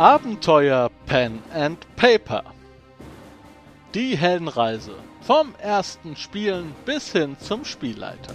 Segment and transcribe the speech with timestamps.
[0.00, 2.42] Abenteuer Pen and Paper.
[3.92, 8.32] Die Heldenreise vom ersten Spielen bis hin zum Spielleiter.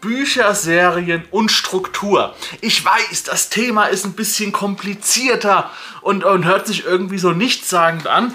[0.00, 2.34] Bücher, Serien und Struktur.
[2.60, 5.70] Ich weiß, das Thema ist ein bisschen komplizierter
[6.00, 8.34] und, und hört sich irgendwie so nichtssagend an.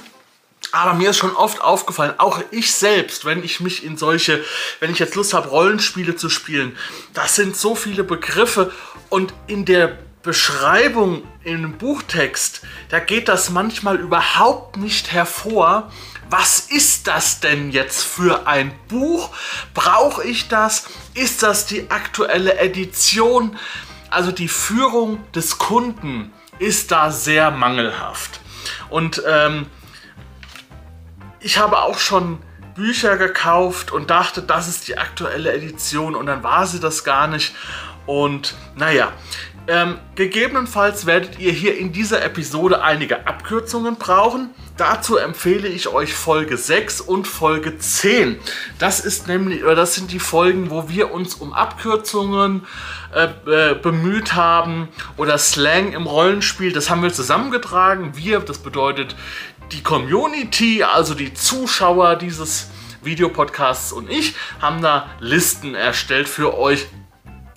[0.72, 4.44] Aber mir ist schon oft aufgefallen, auch ich selbst, wenn ich mich in solche,
[4.80, 6.78] wenn ich jetzt Lust habe, Rollenspiele zu spielen,
[7.14, 8.72] das sind so viele Begriffe
[9.10, 15.92] und in der Beschreibung im Buchtext, da geht das manchmal überhaupt nicht hervor.
[16.30, 19.30] Was ist das denn jetzt für ein Buch?
[19.74, 20.86] Brauche ich das?
[21.14, 23.58] Ist das die aktuelle Edition?
[24.10, 28.42] Also die Führung des Kunden ist da sehr mangelhaft.
[28.90, 29.68] Und ähm,
[31.40, 32.40] ich habe auch schon
[32.76, 37.28] Bücher gekauft und dachte, das ist die aktuelle Edition und dann war sie das gar
[37.28, 37.56] nicht.
[38.06, 39.14] Und naja,
[39.70, 44.50] ähm, gegebenenfalls werdet ihr hier in dieser Episode einige Abkürzungen brauchen.
[44.78, 48.40] Dazu empfehle ich euch Folge 6 und Folge 10.
[48.80, 52.66] Das ist nämlich, oder das sind die Folgen, wo wir uns um Abkürzungen
[53.14, 56.72] äh, äh, bemüht haben oder Slang im Rollenspiel.
[56.72, 58.14] Das haben wir zusammengetragen.
[58.16, 59.16] Wir, das bedeutet
[59.72, 62.72] die Community, also die Zuschauer dieses
[63.04, 66.88] Videopodcasts und ich, haben da Listen erstellt für euch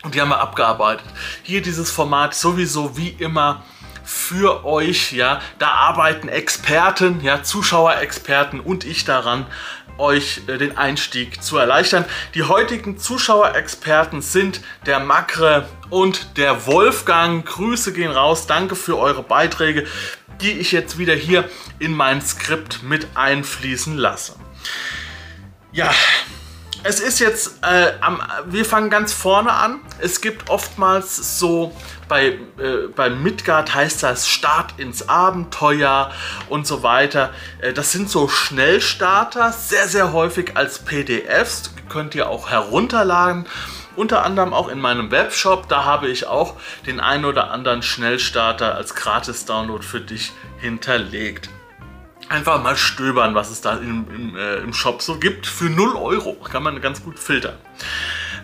[0.03, 1.07] und die haben wir abgearbeitet.
[1.43, 3.63] Hier dieses Format sowieso wie immer
[4.05, 9.47] für euch, ja, da arbeiten Experten, ja, Zuschauerexperten und ich daran,
[9.99, 12.05] euch äh, den Einstieg zu erleichtern.
[12.35, 17.45] Die heutigen Zuschauerexperten sind der Makre und der Wolfgang.
[17.47, 19.87] Grüße gehen raus, danke für eure Beiträge,
[20.41, 21.49] die ich jetzt wieder hier
[21.79, 24.35] in mein Skript mit einfließen lasse.
[25.73, 25.91] Ja,
[26.85, 29.81] es ist jetzt, äh, am, wir fangen ganz vorne an.
[30.01, 31.75] Es gibt oftmals so,
[32.09, 36.11] bei, äh, bei Midgard heißt das Start ins Abenteuer
[36.49, 37.31] und so weiter.
[37.61, 41.73] Äh, das sind so Schnellstarter, sehr, sehr häufig als PDFs.
[41.89, 43.47] Könnt ihr auch herunterladen.
[43.95, 45.69] Unter anderem auch in meinem Webshop.
[45.69, 46.57] Da habe ich auch
[46.87, 51.49] den ein oder anderen Schnellstarter als Gratis-Download für dich hinterlegt
[52.33, 55.47] einfach mal stöbern, was es da im, im, äh, im Shop so gibt.
[55.47, 57.57] Für 0 Euro kann man ganz gut filtern.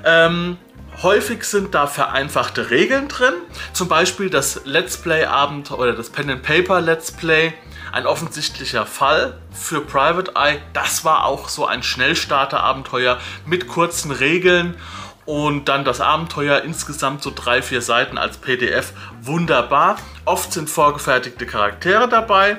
[0.05, 0.59] Ähm,
[1.03, 3.35] häufig sind da vereinfachte Regeln drin.
[3.73, 7.55] Zum Beispiel das Let's Play Abend oder das Pen and Paper Let's Play.
[7.91, 10.61] Ein offensichtlicher Fall für Private Eye.
[10.75, 14.77] Das war auch so ein Schnellstarter-Abenteuer mit kurzen Regeln
[15.25, 18.93] und dann das Abenteuer insgesamt so drei, vier Seiten als PDF.
[19.23, 19.97] Wunderbar.
[20.27, 22.59] Oft sind vorgefertigte Charaktere dabei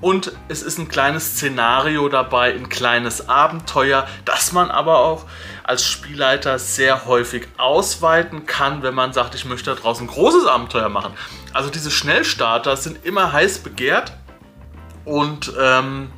[0.00, 5.24] und es ist ein kleines Szenario dabei, ein kleines Abenteuer, das man aber auch
[5.64, 10.88] als Spielleiter sehr häufig ausweiten kann, wenn man sagt, ich möchte daraus ein großes Abenteuer
[10.88, 11.12] machen.
[11.52, 14.12] Also diese Schnellstarter sind immer heiß begehrt
[15.04, 16.10] und ähm,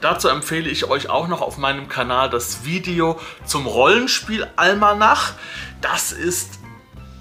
[0.00, 5.32] dazu empfehle ich euch auch noch auf meinem Kanal das Video zum Rollenspiel Almanach.
[5.80, 6.58] Das ist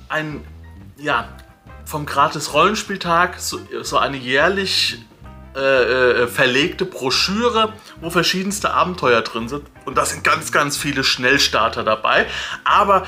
[0.09, 0.45] ein,
[0.97, 1.29] ja,
[1.85, 4.99] vom Gratis Rollenspieltag so, so eine jährlich
[5.55, 9.63] äh, äh, verlegte Broschüre, wo verschiedenste Abenteuer drin sind.
[9.85, 12.25] Und da sind ganz, ganz viele Schnellstarter dabei.
[12.63, 13.05] Aber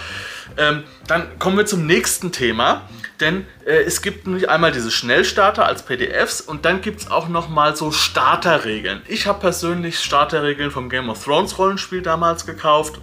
[0.58, 2.82] ähm, dann kommen wir zum nächsten Thema.
[3.20, 7.30] Denn äh, es gibt nämlich einmal diese Schnellstarter als PDFs und dann gibt es auch
[7.30, 9.02] nochmal so Starterregeln.
[9.08, 13.00] Ich habe persönlich Starterregeln vom Game of Thrones Rollenspiel damals gekauft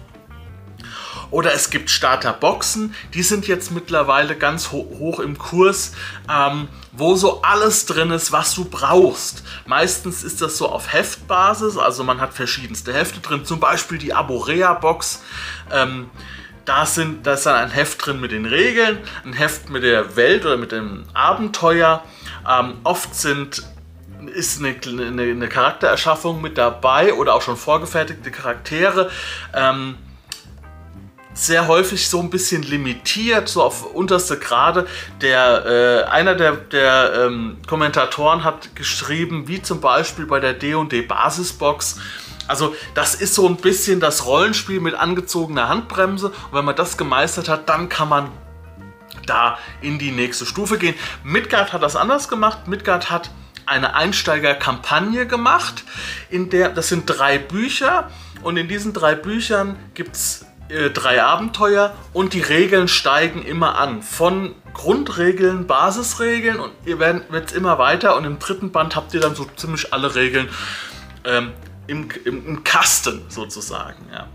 [1.31, 5.93] oder es gibt Starterboxen, die sind jetzt mittlerweile ganz ho hoch im Kurs,
[6.29, 9.43] ähm, wo so alles drin ist, was du brauchst.
[9.65, 14.13] Meistens ist das so auf Heftbasis, also man hat verschiedenste Hefte drin, zum Beispiel die
[14.13, 15.23] Aborea-Box.
[15.71, 16.09] Ähm,
[16.65, 20.15] da, sind, da ist dann ein Heft drin mit den Regeln, ein Heft mit der
[20.15, 22.03] Welt oder mit dem Abenteuer.
[22.47, 23.63] Ähm, oft sind
[24.35, 29.09] ist eine, eine, eine, Charaktererschaffung mit dabei oder auch schon vorgefertigte Charaktere.
[29.51, 29.97] Ähm,
[31.33, 34.87] sehr häufig so ein bisschen limitiert, so auf unterste Grade.
[35.21, 41.01] Der, äh, einer der, der ähm, Kommentatoren hat geschrieben, wie zum Beispiel bei der D&D
[41.03, 41.99] Basisbox,
[42.47, 46.97] also das ist so ein bisschen das Rollenspiel mit angezogener Handbremse und wenn man das
[46.97, 48.29] gemeistert hat, dann kann man
[49.25, 50.95] da in die nächste Stufe gehen.
[51.23, 52.67] Midgard hat das anders gemacht.
[52.67, 53.29] Midgard hat
[53.65, 55.83] eine Einsteigerkampagne gemacht,
[56.29, 58.09] in der das sind drei Bücher
[58.41, 60.45] und in diesen drei Büchern gibt es
[60.93, 64.01] drei Abenteuer und die Regeln steigen immer an.
[64.01, 69.35] Von Grundregeln, Basisregeln und ihr werdet immer weiter und im dritten Band habt ihr dann
[69.35, 70.49] so ziemlich alle Regeln
[71.25, 71.51] ähm,
[71.87, 74.27] im, im, im, Kasten sozusagen, ja,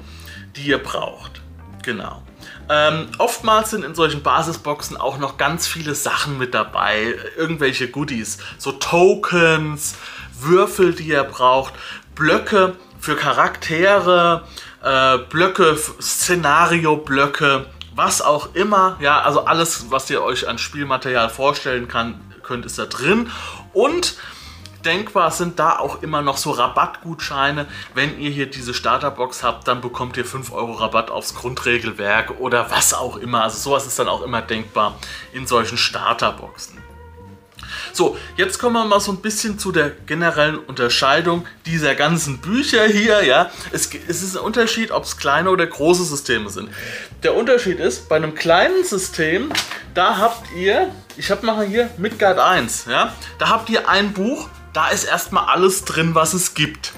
[0.57, 1.41] die ihr braucht.
[1.83, 2.23] Genau.
[2.69, 8.39] Ähm, oftmals sind in solchen Basisboxen auch noch ganz viele Sachen mit dabei, irgendwelche Goodies,
[8.59, 9.95] so Tokens,
[10.39, 11.75] Würfel, die ihr braucht,
[12.15, 14.45] Blöcke für Charaktere,
[14.87, 18.97] äh, Blöcke, Szenario-Blöcke, was auch immer.
[19.01, 23.31] Ja, also alles, was ihr euch an Spielmaterial vorstellen kann, könnt, ist da drin.
[23.73, 24.17] Und
[24.85, 27.67] denkbar sind da auch immer noch so Rabattgutscheine.
[27.95, 32.71] Wenn ihr hier diese Starterbox habt, dann bekommt ihr 5 Euro Rabatt aufs Grundregelwerk oder
[32.71, 33.43] was auch immer.
[33.43, 34.97] Also sowas ist dann auch immer denkbar
[35.33, 36.86] in solchen Starterboxen.
[37.97, 42.85] So, jetzt kommen wir mal so ein bisschen zu der generellen Unterscheidung dieser ganzen Bücher
[42.85, 43.25] hier.
[43.25, 46.69] Ja, es, es ist ein Unterschied, ob es kleine oder große Systeme sind.
[47.23, 49.51] Der Unterschied ist, bei einem kleinen System,
[49.95, 54.51] da habt ihr, ich habe mal hier Midgard 1, ja, da habt ihr ein Buch,
[54.75, 56.93] da ist erstmal alles drin, was es gibt.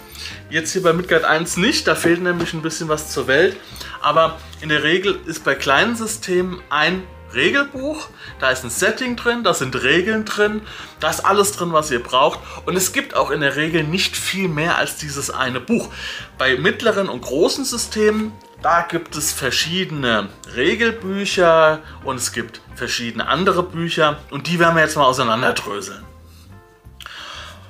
[0.50, 3.56] Jetzt hier bei Midgard 1 nicht, da fehlt nämlich ein bisschen was zur Welt.
[4.00, 7.04] Aber in der Regel ist bei kleinen Systemen ein
[7.34, 8.08] Regelbuch,
[8.40, 10.62] da ist ein Setting drin, da sind Regeln drin,
[11.00, 12.40] da ist alles drin, was ihr braucht.
[12.66, 15.90] Und es gibt auch in der Regel nicht viel mehr als dieses eine Buch.
[16.38, 18.32] Bei mittleren und großen Systemen,
[18.62, 24.82] da gibt es verschiedene Regelbücher und es gibt verschiedene andere Bücher und die werden wir
[24.82, 26.04] jetzt mal auseinanderdröseln.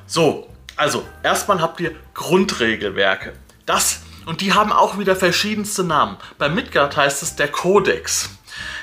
[0.06, 3.34] So, also erstmal habt ihr Grundregelwerke.
[3.66, 6.18] Das und die haben auch wieder verschiedenste Namen.
[6.36, 8.30] Bei Midgard heißt es der Kodex.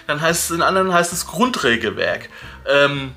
[0.07, 2.29] Dann heißt es in anderen heißt es Grundregelwerk.
[2.67, 3.13] Ähm,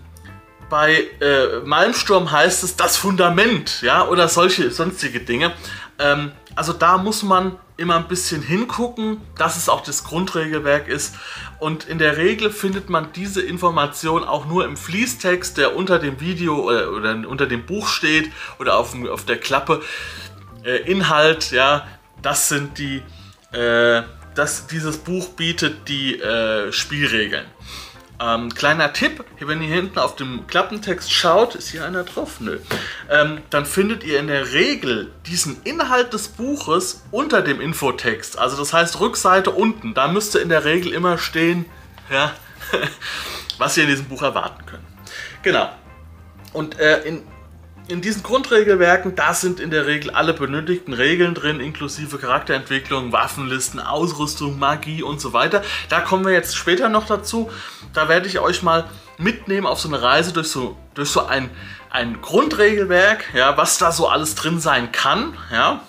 [0.71, 5.53] bei äh, Malmsturm heißt es das Fundament, ja, oder solche sonstige Dinge.
[5.99, 11.15] Ähm, also da muss man immer ein bisschen hingucken, dass es auch das Grundregelwerk ist.
[11.61, 16.21] Und in der Regel findet man diese Information auch nur im Fließtext, der unter dem
[16.21, 19.81] Video oder, oder unter dem Buch steht oder auf, auf der Klappe.
[20.65, 21.87] Äh, Inhalt, ja,
[22.21, 23.03] das sind die,
[23.53, 24.03] äh,
[24.39, 27.47] das, dieses Buch bietet die äh, Spielregeln.
[28.21, 32.41] Ähm, kleiner Tipp, wenn ihr hinten auf dem Klappentext schaut, ist hier einer drauf?
[32.41, 32.59] Nö.
[33.11, 38.39] Ähm, dann findet ihr in der Regel diesen Inhalt des Buches unter dem Infotext.
[38.39, 39.95] Also das heißt Rückseite unten.
[39.95, 41.67] Da müsste in der Regel immer stehen,
[42.11, 42.33] ja,
[43.59, 44.85] was ihr in diesem Buch erwarten könnt.
[45.43, 45.71] Genau.
[46.53, 47.23] Und äh, in,
[47.89, 53.81] in diesen Grundregelwerken, da sind in der Regel alle benötigten Regeln drin, inklusive Charakterentwicklung, Waffenlisten,
[53.81, 55.63] Ausrüstung, Magie und so weiter.
[55.89, 57.51] Da kommen wir jetzt später noch dazu.
[57.95, 58.85] Da werde ich euch mal
[59.17, 61.49] mitnehmen auf so eine Reise durch so, durch so ein,
[61.89, 65.81] ein Grundregelwerk, ja, was da so alles drin sein kann, ja,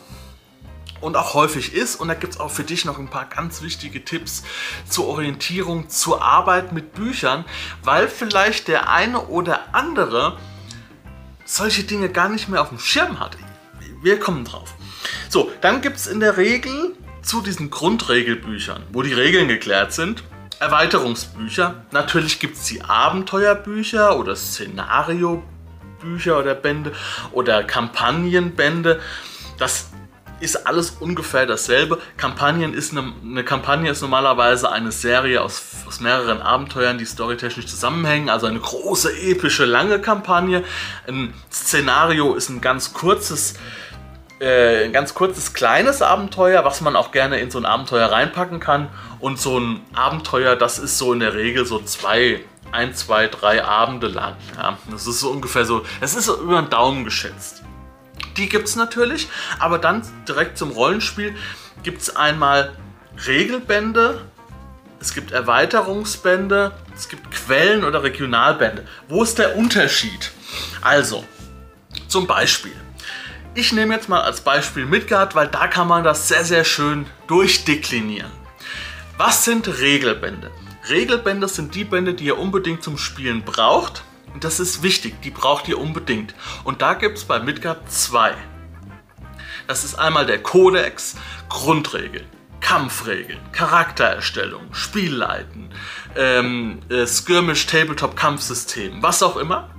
[1.01, 1.97] und auch häufig ist.
[1.97, 4.43] Und da gibt es auch für dich noch ein paar ganz wichtige Tipps
[4.87, 7.43] zur Orientierung, zur Arbeit mit Büchern,
[7.83, 10.37] weil vielleicht der eine oder andere
[11.49, 13.35] solche Dinge gar nicht mehr auf dem Schirm hat.
[14.03, 14.75] Wir kommen drauf.
[15.29, 20.23] So, dann gibt es in der Regel zu diesen Grundregelbüchern, wo die Regeln geklärt sind,
[20.59, 21.85] Erweiterungsbücher.
[21.91, 26.91] Natürlich gibt es die Abenteuerbücher oder Szenariobücher oder Bände
[27.31, 29.01] oder Kampagnenbände.
[29.57, 29.89] Das
[30.39, 31.99] ist alles ungefähr dasselbe.
[32.17, 37.67] Kampagnen ist eine, eine Kampagne ist normalerweise eine Serie aus, aus mehreren Abenteuern, die storytechnisch
[37.67, 40.63] zusammenhängen, also eine große, epische, lange Kampagne.
[41.07, 43.55] Ein Szenario ist ein ganz kurzes,
[44.39, 48.59] äh, ein ganz kurzes, kleines Abenteuer, was man auch gerne in so ein Abenteuer reinpacken
[48.59, 48.89] kann.
[49.19, 52.41] Und so ein Abenteuer, das ist so in der Regel so zwei,
[52.71, 54.35] ein, zwei, drei Abende lang.
[54.55, 57.63] Ja, das ist so ungefähr so, es ist so über den Daumen geschätzt.
[58.39, 59.27] Die gibt es natürlich,
[59.59, 61.35] aber dann direkt zum Rollenspiel
[61.83, 62.71] gibt es einmal
[63.27, 64.21] Regelbände,
[65.01, 68.87] es gibt Erweiterungsbände, es gibt Quellen- oder Regionalbände.
[69.09, 70.31] Wo ist der Unterschied?
[70.79, 71.25] Also,
[72.07, 72.75] zum Beispiel.
[73.55, 77.07] Ich nehme jetzt mal als Beispiel Midgard, weil da kann man das sehr, sehr schön
[77.27, 78.31] durchdeklinieren.
[79.17, 80.49] Was sind Regelbände?
[80.89, 84.03] Regelbände sind die Bände, die ihr unbedingt zum Spielen braucht
[84.43, 86.35] das ist wichtig, die braucht ihr unbedingt.
[86.63, 88.33] Und da gibt es bei Midgard zwei.
[89.67, 91.15] Das ist einmal der Kodex
[91.47, 92.25] Grundregeln.
[92.61, 95.69] Kampfregeln, Charaktererstellung, Spielleiten,
[96.15, 99.69] ähm, äh, Skirmish, Tabletop, Kampfsystem, was auch immer.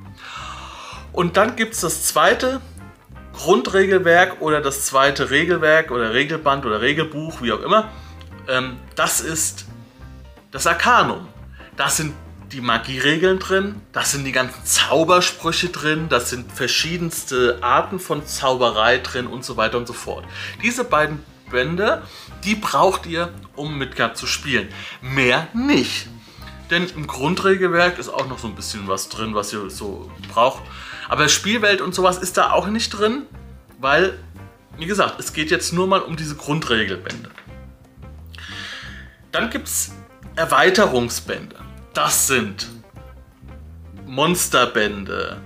[1.12, 2.60] Und dann gibt es das zweite
[3.32, 7.90] Grundregelwerk oder das zweite Regelwerk oder Regelband oder Regelbuch, wie auch immer.
[8.48, 9.66] Ähm, das ist
[10.50, 11.28] das Arcanum.
[11.76, 12.14] Das sind
[12.52, 18.98] die Magieregeln drin, das sind die ganzen Zaubersprüche drin, das sind verschiedenste Arten von Zauberei
[18.98, 20.24] drin und so weiter und so fort.
[20.62, 22.02] Diese beiden Bände,
[22.44, 24.68] die braucht ihr, um Midgard zu spielen.
[25.00, 26.08] Mehr nicht.
[26.70, 30.62] Denn im Grundregelwerk ist auch noch so ein bisschen was drin, was ihr so braucht.
[31.08, 33.26] Aber Spielwelt und sowas ist da auch nicht drin,
[33.78, 34.18] weil,
[34.76, 37.30] wie gesagt, es geht jetzt nur mal um diese Grundregelbände.
[39.32, 39.92] Dann gibt es
[40.36, 41.69] Erweiterungsbände.
[41.92, 42.68] Das sind
[44.06, 45.38] Monsterbände,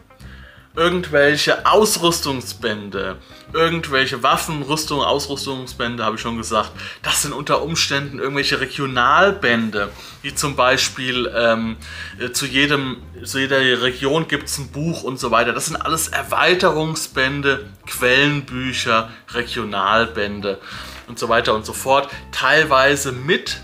[0.76, 3.16] irgendwelche Ausrüstungsbände,
[3.52, 6.72] irgendwelche Waffen, Rüstung, Ausrüstungsbände, habe ich schon gesagt.
[7.02, 9.90] Das sind unter Umständen irgendwelche Regionalbände,
[10.22, 11.76] wie zum Beispiel ähm,
[12.18, 15.52] äh, zu, jedem, zu jeder Region gibt es ein Buch und so weiter.
[15.52, 20.58] Das sind alles Erweiterungsbände, Quellenbücher, Regionalbände
[21.06, 22.10] und so weiter und so fort.
[22.32, 23.60] Teilweise mit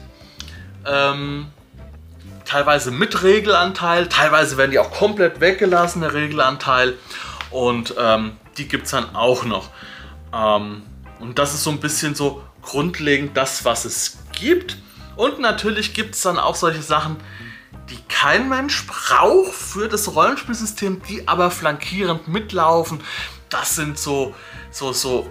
[0.87, 1.49] ähm,
[2.51, 6.95] teilweise mit Regelanteil, teilweise werden die auch komplett weggelassen, der Regelanteil.
[7.51, 9.71] Und ähm, die gibt es dann auch noch.
[10.35, 10.83] Ähm,
[11.21, 14.79] und das ist so ein bisschen so grundlegend das, was es gibt.
[15.15, 17.19] Und natürlich gibt es dann auch solche Sachen,
[17.89, 23.01] die kein Mensch braucht für das Rollenspielsystem, die aber flankierend mitlaufen.
[23.49, 24.35] Das sind so,
[24.73, 25.31] so, so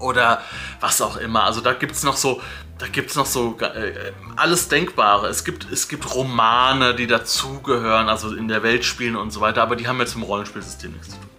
[0.00, 0.42] oder
[0.80, 1.44] was auch immer.
[1.44, 2.42] Also da gibt es noch so,
[2.78, 5.28] da gibt noch so äh, alles Denkbare.
[5.28, 9.62] Es gibt, es gibt Romane, die dazugehören, also in der Welt spielen und so weiter,
[9.62, 11.30] aber die haben jetzt mit dem Rollenspielsystem nichts zu tun.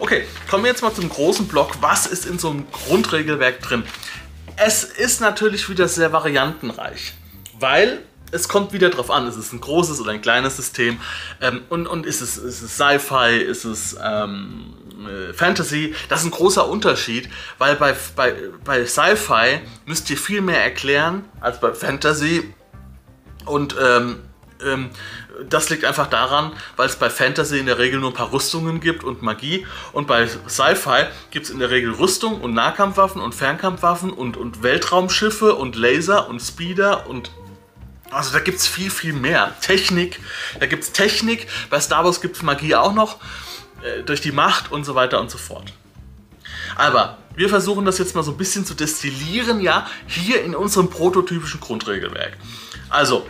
[0.00, 1.76] Okay, kommen wir jetzt mal zum großen Block.
[1.80, 3.84] Was ist in so einem Grundregelwerk drin?
[4.60, 7.14] Es ist natürlich wieder sehr variantenreich,
[7.60, 8.00] weil
[8.32, 10.98] es kommt wieder drauf an, ist es ein großes oder ein kleines System
[11.40, 14.74] ähm, und, und ist es, ist es Sci-Fi, ist es ähm,
[15.06, 15.94] äh, Fantasy.
[16.08, 18.34] Das ist ein großer Unterschied, weil bei, bei,
[18.64, 22.52] bei Sci-Fi müsst ihr viel mehr erklären als bei Fantasy
[23.46, 24.18] und ähm,
[24.64, 24.90] ähm,
[25.48, 28.80] das liegt einfach daran, weil es bei Fantasy in der Regel nur ein paar Rüstungen
[28.80, 29.66] gibt und Magie.
[29.92, 34.62] Und bei Sci-Fi gibt es in der Regel Rüstung und Nahkampfwaffen und Fernkampfwaffen und, und
[34.62, 37.30] Weltraumschiffe und Laser und Speeder und
[38.10, 39.54] also da gibt es viel, viel mehr.
[39.60, 40.18] Technik,
[40.60, 41.46] da gibt es Technik.
[41.68, 43.18] Bei Star Wars gibt es Magie auch noch.
[43.82, 45.72] Äh, durch die Macht und so weiter und so fort.
[46.76, 50.90] Aber wir versuchen das jetzt mal so ein bisschen zu destillieren, ja, hier in unserem
[50.90, 52.36] prototypischen Grundregelwerk.
[52.88, 53.26] Also,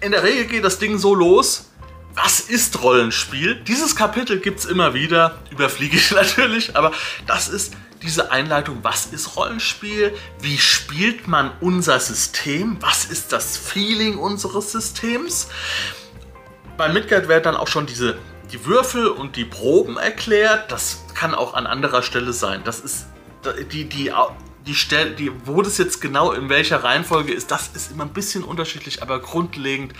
[0.00, 1.70] in der Regel geht das Ding so los.
[2.14, 3.56] Was ist Rollenspiel?
[3.56, 6.92] Dieses Kapitel gibt es immer wieder, überfliege ich natürlich, aber
[7.26, 10.14] das ist diese Einleitung, was ist Rollenspiel?
[10.40, 12.76] Wie spielt man unser System?
[12.80, 15.48] Was ist das Feeling unseres Systems?
[16.76, 18.18] Bei Midgard werden dann auch schon diese
[18.52, 20.72] die Würfel und die Proben erklärt.
[20.72, 22.62] Das kann auch an anderer Stelle sein.
[22.64, 23.06] Das ist
[23.72, 24.12] die, die
[24.68, 28.12] die Stelle, die, wo das jetzt genau in welcher Reihenfolge ist, das ist immer ein
[28.12, 29.94] bisschen unterschiedlich, aber grundlegend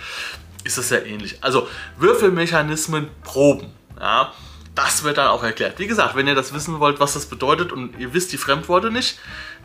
[0.63, 1.43] ist es sehr ähnlich.
[1.43, 4.31] Also Würfelmechanismen, Proben, ja,
[4.75, 5.79] das wird dann auch erklärt.
[5.79, 8.91] Wie gesagt, wenn ihr das wissen wollt, was das bedeutet und ihr wisst die Fremdworte
[8.91, 9.19] nicht,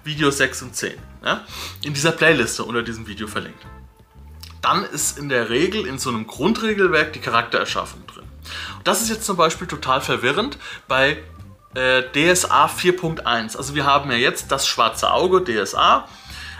[0.04, 1.44] Video 6 und 10, ja,
[1.84, 3.64] in dieser Playliste unter diesem Video verlinkt.
[4.62, 8.25] Dann ist in der Regel in so einem Grundregelwerk die Charaktererschaffung drin.
[8.78, 10.58] Und das ist jetzt zum Beispiel total verwirrend
[10.88, 11.18] bei
[11.75, 13.57] äh, DSA 4.1.
[13.57, 16.09] Also wir haben ja jetzt das schwarze Auge DSA.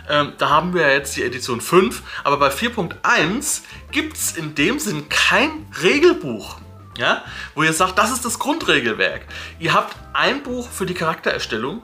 [0.09, 4.55] Ähm, da haben wir ja jetzt die Edition 5, aber bei 4.1 gibt es in
[4.55, 6.57] dem Sinn kein Regelbuch.
[6.97, 7.25] Ja,
[7.57, 9.23] wo ihr sagt, das ist das Grundregelwerk.
[9.59, 11.83] Ihr habt ein Buch für die Charaktererstellung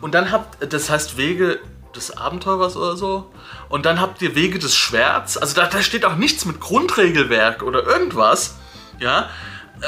[0.00, 1.58] und dann habt, das heißt Wege
[1.96, 3.32] des Abenteurers oder so,
[3.68, 5.36] und dann habt ihr Wege des Schwerts.
[5.36, 8.56] Also da, da steht auch nichts mit Grundregelwerk oder irgendwas.
[9.00, 9.28] Ja,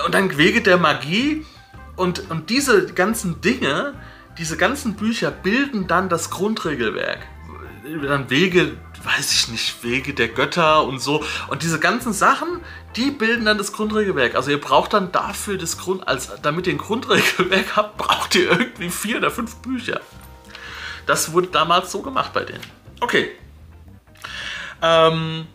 [0.05, 1.47] und dann Wege der Magie
[1.97, 3.95] und, und diese ganzen Dinge,
[4.39, 7.27] diese ganzen Bücher bilden dann das Grundregelwerk.
[8.03, 11.25] Dann Wege, weiß ich nicht, Wege der Götter und so.
[11.49, 12.61] Und diese ganzen Sachen,
[12.97, 14.35] die bilden dann das Grundregelwerk.
[14.35, 18.51] Also ihr braucht dann dafür das Grund, als damit ihr ein Grundregelwerk habt, braucht ihr
[18.51, 20.01] irgendwie vier oder fünf Bücher.
[21.07, 22.65] Das wurde damals so gemacht bei denen.
[23.01, 23.31] Okay.
[24.83, 25.47] Ähm,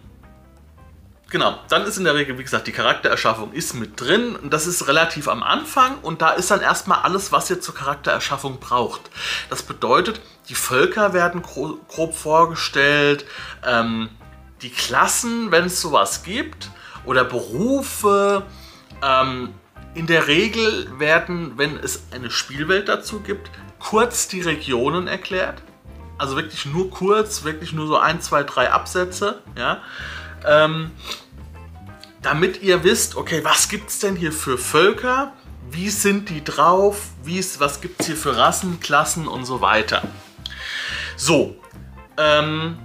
[1.32, 4.68] Genau, dann ist in der Regel, wie gesagt, die Charaktererschaffung ist mit drin und das
[4.68, 9.00] ist relativ am Anfang und da ist dann erstmal alles, was ihr zur Charaktererschaffung braucht.
[9.50, 10.20] Das bedeutet,
[10.50, 13.24] die Völker werden grob vorgestellt,
[13.66, 14.10] ähm,
[14.62, 16.70] die Klassen, wenn es sowas gibt,
[17.06, 18.44] oder Berufe.
[19.02, 19.54] Ähm,
[19.94, 25.62] in der Regel werden, wenn es eine Spielwelt dazu gibt, kurz die Regionen erklärt.
[26.18, 29.42] Also wirklich nur kurz, wirklich nur so ein, zwei, drei Absätze.
[29.58, 29.82] Ja
[30.46, 30.92] ähm,
[32.22, 35.34] damit ihr wisst, okay, was gibt es denn hier für Völker?
[35.70, 37.02] Wie sind die drauf?
[37.24, 40.04] Wie ist, was gibt es hier für Rassen, Klassen und so weiter?
[41.16, 41.56] So,
[42.18, 42.78] ähm,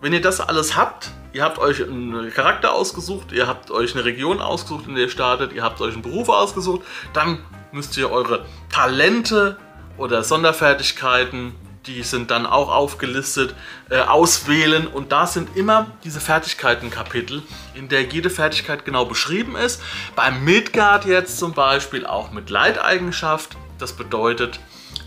[0.00, 4.04] wenn ihr das alles habt, ihr habt euch einen Charakter ausgesucht, ihr habt euch eine
[4.04, 7.38] Region ausgesucht, in der ihr startet, ihr habt euch einen Beruf ausgesucht, dann
[7.72, 9.56] müsst ihr eure Talente
[9.96, 11.54] oder Sonderfertigkeiten
[11.88, 13.54] die sind dann auch aufgelistet,
[13.90, 17.42] äh, auswählen und da sind immer diese Fertigkeiten-Kapitel,
[17.74, 19.82] in der jede Fertigkeit genau beschrieben ist.
[20.14, 24.60] Beim Midgard jetzt zum Beispiel auch mit Leiteigenschaft, das bedeutet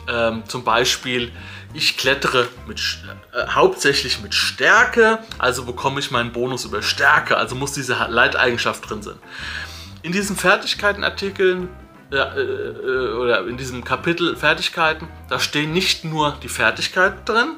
[0.09, 1.31] ähm, zum Beispiel,
[1.73, 2.79] ich klettere mit,
[3.33, 8.89] äh, hauptsächlich mit Stärke, also bekomme ich meinen Bonus über Stärke, also muss diese Leiteigenschaft
[8.89, 9.19] drin sein.
[10.01, 11.69] In diesen Fertigkeitenartikeln
[12.11, 17.55] ja, äh, äh, oder in diesem Kapitel Fertigkeiten, da stehen nicht nur die Fertigkeiten drin,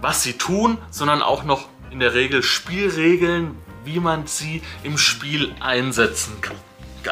[0.00, 3.54] was sie tun, sondern auch noch in der Regel Spielregeln,
[3.84, 6.56] wie man sie im Spiel einsetzen kann.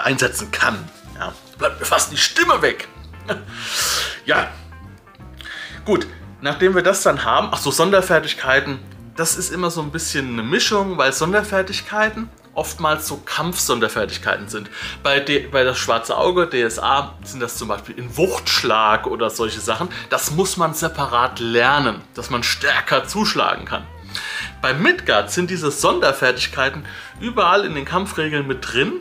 [0.02, 0.76] Einsetzen kann.
[1.18, 2.88] Ja, bleibt mir fast die Stimme weg.
[4.24, 4.48] ja,
[5.84, 6.06] gut.
[6.42, 8.78] Nachdem wir das dann haben, ach so Sonderfertigkeiten,
[9.14, 14.70] das ist immer so ein bisschen eine Mischung, weil Sonderfertigkeiten oftmals so Kampfsonderfertigkeiten sind.
[15.02, 19.88] Bei, bei das Schwarze Auge, DSA, sind das zum Beispiel in Wuchtschlag oder solche Sachen.
[20.08, 23.86] Das muss man separat lernen, dass man stärker zuschlagen kann.
[24.60, 26.84] Bei Midgard sind diese Sonderfertigkeiten
[27.20, 28.92] überall in den Kampfregeln mit drin,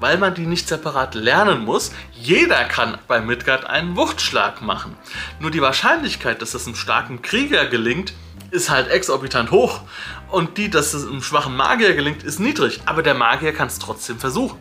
[0.00, 1.92] weil man die nicht separat lernen muss.
[2.12, 4.96] Jeder kann bei Midgard einen Wuchtschlag machen.
[5.40, 8.12] Nur die Wahrscheinlichkeit, dass das einem starken Krieger gelingt,
[8.50, 9.80] ist halt exorbitant hoch.
[10.30, 12.80] Und die, dass es einem schwachen Magier gelingt, ist niedrig.
[12.84, 14.60] Aber der Magier kann es trotzdem versuchen.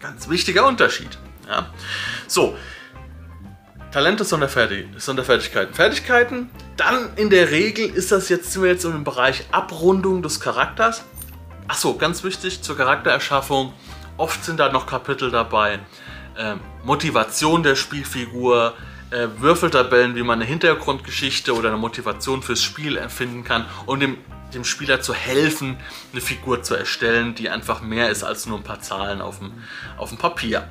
[0.00, 1.18] Ganz wichtiger Unterschied.
[1.48, 1.70] Ja.
[2.26, 2.56] So,
[3.90, 6.50] Talente, Sonderfertig Sonderfertigkeiten, Fertigkeiten.
[6.76, 11.04] Dann in der Regel ist das jetzt, sind wir jetzt im Bereich Abrundung des Charakters.
[11.66, 13.72] Achso, ganz wichtig zur Charaktererschaffung.
[14.18, 15.80] Oft sind da noch Kapitel dabei.
[16.36, 18.74] Äh, Motivation der Spielfigur,
[19.10, 24.18] äh, Würfeltabellen, wie man eine Hintergrundgeschichte oder eine Motivation fürs Spiel erfinden kann, um dem,
[24.54, 25.76] dem Spieler zu helfen,
[26.12, 29.52] eine Figur zu erstellen, die einfach mehr ist als nur ein paar Zahlen auf dem,
[29.96, 30.68] auf dem Papier.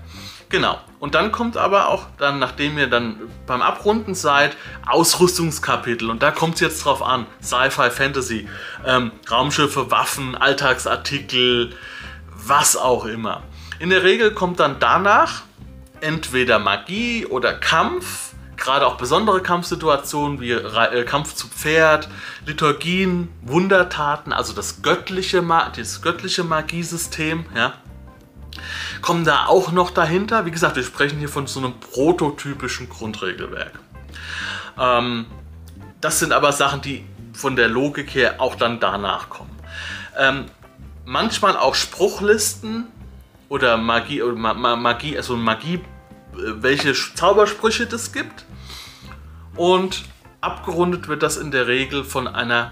[0.50, 0.80] Genau.
[1.00, 6.10] Und dann kommt aber auch dann, nachdem ihr dann beim Abrunden seid, Ausrüstungskapitel.
[6.10, 7.26] Und da kommt es jetzt drauf an.
[7.42, 8.48] Sci-Fi, Fantasy,
[8.86, 11.76] ähm, Raumschiffe, Waffen, Alltagsartikel,
[12.34, 13.44] was auch immer.
[13.80, 15.44] In der Regel kommt dann danach
[16.02, 18.27] entweder Magie oder Kampf
[18.68, 22.10] gerade auch besondere Kampfsituationen wie äh, Kampf zu Pferd,
[22.46, 25.42] Liturgien, Wundertaten, also das göttliche,
[25.78, 27.76] das göttliche Magiesystem, ja,
[29.02, 30.46] kommen da auch noch dahinter.
[30.46, 33.80] Wie gesagt, wir sprechen hier von so einem prototypischen Grundregelwerk.
[34.78, 35.28] Ähm,
[36.02, 39.58] das sind aber Sachen, die von der Logik her auch dann danach kommen.
[40.18, 40.46] Ähm,
[41.06, 42.88] manchmal auch Spruchlisten
[43.48, 45.80] oder Magie, oder Magie, also Magie, äh,
[46.34, 48.44] welche Zaubersprüche das gibt.
[49.58, 50.06] Und
[50.40, 52.72] abgerundet wird das in der Regel von einer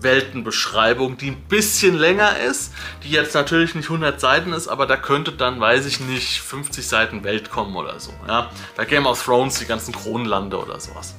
[0.00, 4.96] Weltenbeschreibung, die ein bisschen länger ist, die jetzt natürlich nicht 100 Seiten ist, aber da
[4.96, 8.12] könnte dann, weiß ich nicht, 50 Seiten Welt kommen oder so.
[8.26, 8.50] Ja?
[8.76, 11.14] Bei Game of Thrones die ganzen Kronenlande oder sowas.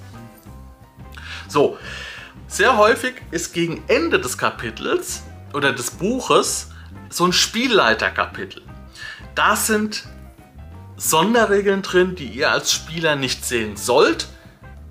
[1.47, 1.77] So,
[2.47, 6.69] sehr häufig ist gegen Ende des Kapitels oder des Buches
[7.09, 8.61] so ein Spielleiterkapitel.
[9.35, 10.03] Da sind
[10.95, 14.27] Sonderregeln drin, die ihr als Spieler nicht sehen sollt,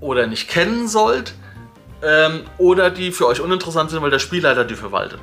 [0.01, 1.35] oder nicht kennen sollt
[2.03, 5.21] ähm, oder die für euch uninteressant sind, weil der Spielleiter die verwaltet.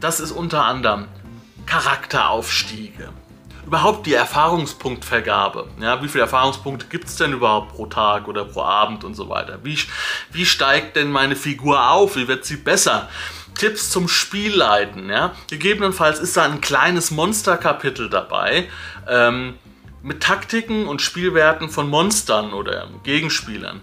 [0.00, 1.06] Das ist unter anderem
[1.66, 3.10] Charakteraufstiege,
[3.66, 5.68] überhaupt die Erfahrungspunktvergabe.
[5.80, 9.28] Ja, wie viele Erfahrungspunkte gibt es denn überhaupt pro Tag oder pro Abend und so
[9.28, 9.60] weiter?
[9.62, 9.78] Wie,
[10.32, 12.16] wie steigt denn meine Figur auf?
[12.16, 13.08] Wie wird sie besser?
[13.54, 15.10] Tipps zum Spielleiten.
[15.10, 15.34] Ja?
[15.48, 18.68] Gegebenenfalls ist da ein kleines Monsterkapitel dabei.
[19.06, 19.54] Ähm,
[20.02, 23.80] mit Taktiken und Spielwerten von Monstern oder Gegenspielern.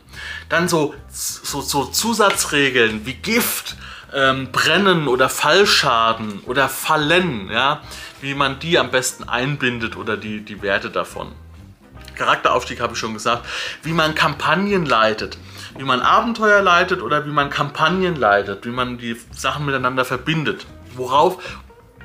[0.50, 3.76] Dann so, so, so Zusatzregeln wie Gift,
[4.14, 7.82] ähm, Brennen oder Fallschaden oder Fallen, ja,
[8.22, 11.34] wie man die am besten einbindet oder die, die Werte davon.
[12.16, 13.46] Charakteraufstieg habe ich schon gesagt,
[13.84, 15.38] wie man Kampagnen leitet,
[15.78, 20.66] wie man Abenteuer leitet oder wie man Kampagnen leitet, wie man die Sachen miteinander verbindet.
[20.96, 21.38] Worauf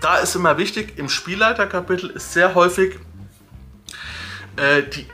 [0.03, 2.99] da ist immer wichtig, im Spielleiterkapitel ist sehr häufig
[4.57, 5.07] äh, die,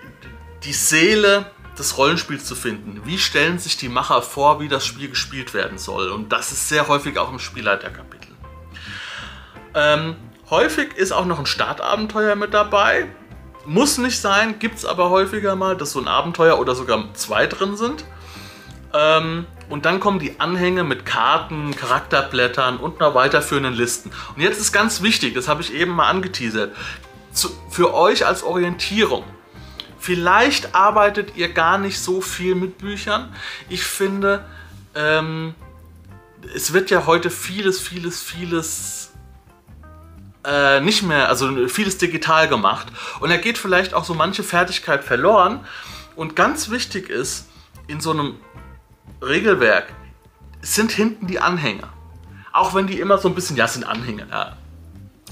[0.64, 3.02] die Seele des Rollenspiels zu finden.
[3.04, 6.10] Wie stellen sich die Macher vor, wie das Spiel gespielt werden soll?
[6.10, 8.30] Und das ist sehr häufig auch im Spielleiterkapitel.
[9.74, 10.16] Ähm,
[10.50, 13.06] häufig ist auch noch ein Startabenteuer mit dabei.
[13.64, 17.46] Muss nicht sein, gibt es aber häufiger mal, dass so ein Abenteuer oder sogar zwei
[17.46, 18.04] drin sind.
[18.94, 24.10] Ähm, und dann kommen die Anhänge mit Karten, Charakterblättern und noch weiterführenden Listen.
[24.34, 26.74] Und jetzt ist ganz wichtig, das habe ich eben mal angeteasert,
[27.38, 29.24] zu, für euch als Orientierung.
[29.98, 33.34] Vielleicht arbeitet ihr gar nicht so viel mit Büchern.
[33.68, 34.44] Ich finde,
[34.94, 35.54] ähm,
[36.54, 39.12] es wird ja heute vieles, vieles, vieles
[40.44, 42.88] äh, nicht mehr, also vieles digital gemacht.
[43.20, 45.60] Und da geht vielleicht auch so manche Fertigkeit verloren.
[46.16, 47.48] Und ganz wichtig ist,
[47.86, 48.36] in so einem
[49.22, 49.92] Regelwerk
[50.62, 51.88] sind hinten die Anhänger.
[52.52, 54.56] Auch wenn die immer so ein bisschen, ja, sind Anhänger, ja.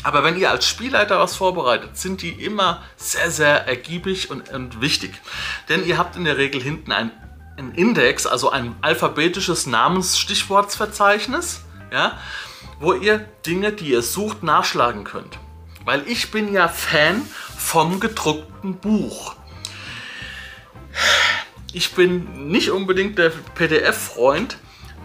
[0.06, 4.80] Aber wenn ihr als Spielleiter was vorbereitet, sind die immer sehr, sehr ergiebig und, und
[4.80, 5.10] wichtig.
[5.68, 7.10] Denn ihr habt in der Regel hinten ein,
[7.56, 12.20] ein Index, also ein alphabetisches Namensstichwortsverzeichnis, ja,
[12.78, 15.40] wo ihr Dinge, die ihr sucht, nachschlagen könnt.
[15.84, 17.22] Weil ich bin ja Fan
[17.58, 19.34] vom gedruckten Buch.
[21.72, 24.56] Ich bin nicht unbedingt der PDF-Freund,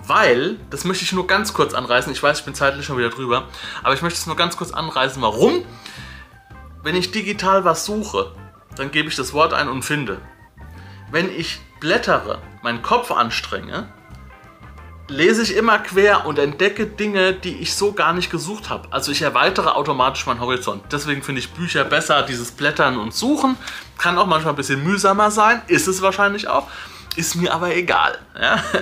[0.07, 3.09] weil, das möchte ich nur ganz kurz anreißen, ich weiß, ich bin zeitlich schon wieder
[3.09, 3.47] drüber,
[3.83, 5.63] aber ich möchte es nur ganz kurz anreißen, warum,
[6.83, 8.31] wenn ich digital was suche,
[8.75, 10.19] dann gebe ich das Wort ein und finde.
[11.11, 13.91] Wenn ich blättere, meinen Kopf anstrenge,
[15.11, 18.87] lese ich immer quer und entdecke Dinge, die ich so gar nicht gesucht habe.
[18.91, 20.83] Also ich erweitere automatisch meinen Horizont.
[20.91, 23.57] Deswegen finde ich Bücher besser, dieses Blättern und Suchen.
[23.97, 26.67] Kann auch manchmal ein bisschen mühsamer sein, ist es wahrscheinlich auch.
[27.15, 28.17] Ist mir aber egal.
[28.39, 28.63] Ja?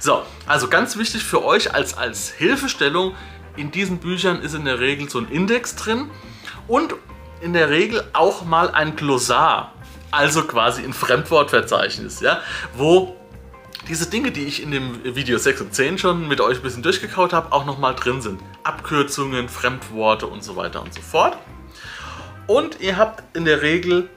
[0.00, 3.16] So, also ganz wichtig für euch als, als Hilfestellung,
[3.56, 6.08] in diesen Büchern ist in der Regel so ein Index drin
[6.68, 6.94] und
[7.40, 9.72] in der Regel auch mal ein Glossar,
[10.12, 12.40] also quasi ein Fremdwortverzeichnis, ja,
[12.74, 13.16] wo
[13.88, 16.82] diese Dinge, die ich in dem Video 6 und 10 schon mit euch ein bisschen
[16.82, 18.40] durchgekaut habe, auch nochmal drin sind.
[18.62, 21.36] Abkürzungen, Fremdworte und so weiter und so fort.
[22.46, 24.10] Und ihr habt in der Regel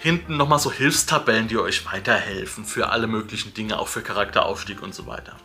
[0.00, 4.94] hinten nochmal so Hilfstabellen, die euch weiterhelfen für alle möglichen Dinge, auch für Charakteraufstieg und
[4.94, 5.36] so weiter.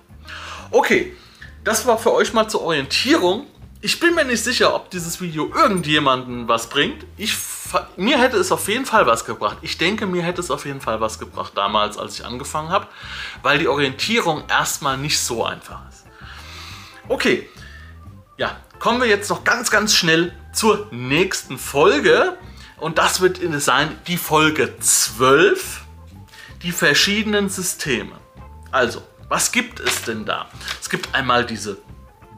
[0.71, 1.15] Okay,
[1.63, 3.47] das war für euch mal zur Orientierung.
[3.81, 7.05] Ich bin mir nicht sicher, ob dieses Video irgendjemanden was bringt.
[7.17, 7.35] Ich,
[7.97, 9.57] mir hätte es auf jeden Fall was gebracht.
[9.61, 12.87] Ich denke, mir hätte es auf jeden Fall was gebracht damals, als ich angefangen habe,
[13.41, 16.05] weil die Orientierung erstmal nicht so einfach ist.
[17.09, 17.49] Okay,
[18.37, 22.37] ja, kommen wir jetzt noch ganz, ganz schnell zur nächsten Folge.
[22.77, 25.81] Und das wird sein die Folge 12,
[26.63, 28.13] die verschiedenen Systeme.
[28.71, 30.49] Also, was gibt es denn da?
[30.81, 31.77] Es gibt einmal diese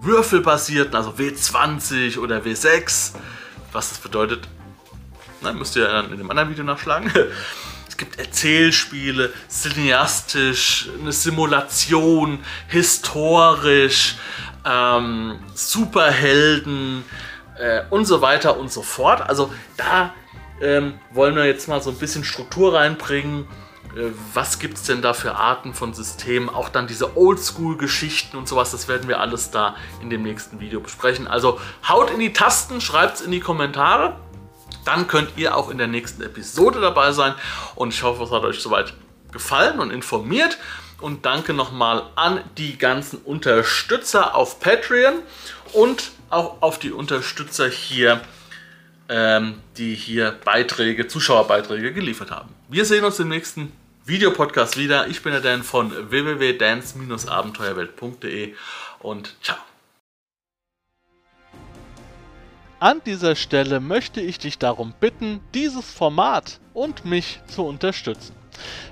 [0.01, 3.13] würfelbasierten, also W20 oder W6.
[3.71, 4.47] Was das bedeutet,
[5.41, 7.11] na, müsst ihr in dem anderen Video nachschlagen.
[7.87, 14.17] Es gibt Erzählspiele, cineastisch, eine Simulation, historisch,
[14.65, 17.05] ähm, Superhelden
[17.57, 19.21] äh, und so weiter und so fort.
[19.21, 20.13] Also da
[20.61, 23.47] ähm, wollen wir jetzt mal so ein bisschen Struktur reinbringen.
[23.95, 26.49] Äh, was gibt es denn da für Arten von Systemen?
[26.49, 30.79] Auch dann diese Oldschool-Geschichten und sowas, das werden wir alles da in dem nächsten Video
[30.79, 31.27] besprechen.
[31.27, 34.17] Also haut in die Tasten, schreibt es in die Kommentare.
[34.85, 37.33] Dann könnt ihr auch in der nächsten Episode dabei sein.
[37.75, 38.93] Und ich hoffe, es hat euch soweit
[39.31, 40.57] gefallen und informiert.
[41.01, 45.15] Und danke nochmal an die ganzen Unterstützer auf Patreon
[45.73, 48.21] und auch auf die Unterstützer hier
[49.09, 52.49] ähm, die hier Beiträge, Zuschauerbeiträge geliefert haben.
[52.69, 53.71] Wir sehen uns im nächsten
[54.05, 55.07] Videopodcast wieder.
[55.07, 58.53] Ich bin der Dan von www.dance-abenteuerwelt.de
[58.99, 59.57] und ciao.
[62.79, 68.35] An dieser Stelle möchte ich dich darum bitten, dieses Format und mich zu unterstützen.